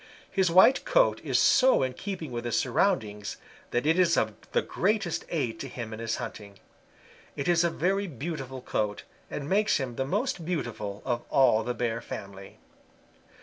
[0.31, 3.37] His white coat is so in keeping with his surroundings
[3.69, 6.57] that it is of the greatest aid to him in his hunting.
[7.35, 11.75] It is a very beautiful coat and makes him the most beautiful of all the
[11.75, 12.57] Bear family.